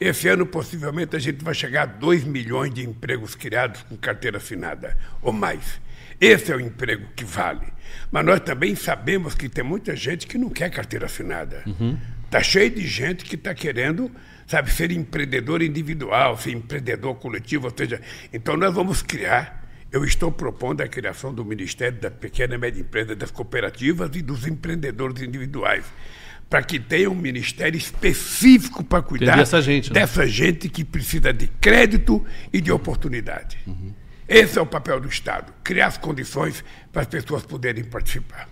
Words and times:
Esse 0.00 0.28
ano, 0.28 0.46
possivelmente, 0.46 1.14
a 1.14 1.18
gente 1.18 1.44
vai 1.44 1.52
chegar 1.52 1.82
a 1.82 1.86
2 1.86 2.24
milhões 2.24 2.72
de 2.72 2.82
empregos 2.82 3.34
criados 3.34 3.82
com 3.82 3.96
carteira 3.96 4.38
assinada 4.38 4.96
ou 5.20 5.30
mais. 5.30 5.78
Esse 6.18 6.52
é 6.52 6.56
o 6.56 6.60
emprego 6.60 7.06
que 7.14 7.24
vale. 7.24 7.66
Mas 8.10 8.24
nós 8.24 8.40
também 8.40 8.74
sabemos 8.74 9.34
que 9.34 9.48
tem 9.48 9.62
muita 9.62 9.94
gente 9.94 10.26
que 10.26 10.38
não 10.38 10.48
quer 10.48 10.70
carteira 10.70 11.06
assinada. 11.06 11.64
Está 12.24 12.42
cheio 12.42 12.70
de 12.70 12.86
gente 12.86 13.24
que 13.24 13.34
está 13.34 13.54
querendo, 13.54 14.10
sabe, 14.46 14.70
ser 14.70 14.90
empreendedor 14.90 15.62
individual, 15.62 16.38
ser 16.38 16.52
empreendedor 16.52 17.16
coletivo, 17.16 17.66
ou 17.66 17.74
seja, 17.76 18.00
então 18.32 18.56
nós 18.56 18.74
vamos 18.74 19.02
criar. 19.02 19.68
Eu 19.92 20.04
estou 20.04 20.30
propondo 20.30 20.82
a 20.82 20.88
criação 20.88 21.34
do 21.34 21.44
Ministério 21.44 21.98
da 21.98 22.10
Pequena 22.10 22.54
e 22.54 22.58
Média 22.58 22.80
Empresa, 22.80 23.16
das 23.16 23.32
cooperativas 23.32 24.08
e 24.14 24.22
dos 24.22 24.46
empreendedores 24.46 25.20
individuais, 25.20 25.84
para 26.50 26.64
que 26.64 26.80
tenha 26.80 27.08
um 27.08 27.14
ministério 27.14 27.78
específico 27.78 28.82
para 28.82 29.00
cuidar 29.00 29.36
dessa 29.36 29.62
gente, 29.62 29.92
né? 29.92 30.00
dessa 30.00 30.26
gente 30.26 30.68
que 30.68 30.84
precisa 30.84 31.32
de 31.32 31.46
crédito 31.46 32.26
e 32.52 32.60
de 32.60 32.72
oportunidade. 32.72 33.56
Esse 34.28 34.58
é 34.58 34.62
o 34.62 34.66
papel 34.66 35.00
do 35.00 35.08
Estado, 35.08 35.52
criar 35.62 35.86
as 35.86 35.96
condições 35.96 36.64
para 36.92 37.02
as 37.02 37.08
pessoas 37.08 37.44
poderem 37.44 37.84
participar. 37.84 38.48